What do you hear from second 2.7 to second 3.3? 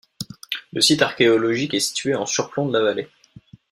la vallée.